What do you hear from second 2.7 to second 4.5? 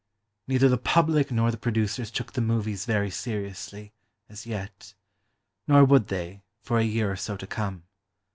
very seriously, as